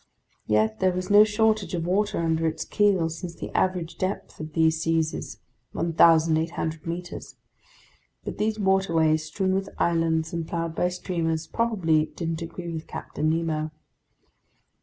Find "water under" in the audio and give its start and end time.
1.85-2.47